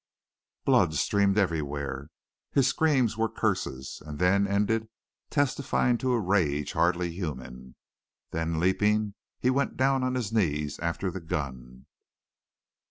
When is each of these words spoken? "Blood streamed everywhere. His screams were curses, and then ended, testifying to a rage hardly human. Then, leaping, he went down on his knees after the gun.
"Blood 0.65 0.95
streamed 0.95 1.37
everywhere. 1.37 2.09
His 2.49 2.65
screams 2.67 3.19
were 3.19 3.29
curses, 3.29 4.01
and 4.03 4.17
then 4.17 4.47
ended, 4.47 4.89
testifying 5.29 5.99
to 5.99 6.13
a 6.13 6.19
rage 6.19 6.73
hardly 6.73 7.11
human. 7.11 7.75
Then, 8.31 8.59
leaping, 8.59 9.13
he 9.37 9.51
went 9.51 9.77
down 9.77 10.03
on 10.03 10.15
his 10.15 10.33
knees 10.33 10.79
after 10.79 11.11
the 11.11 11.21
gun. 11.21 11.85